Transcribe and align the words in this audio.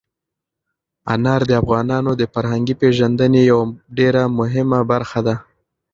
انار 1.13 1.41
د 1.49 1.51
افغانانو 1.61 2.11
د 2.21 2.23
فرهنګي 2.33 2.75
پیژندنې 2.81 3.41
یوه 3.51 3.65
ډېره 3.97 4.21
مهمه 4.39 4.79
برخه 4.91 5.19
ده. 5.27 5.35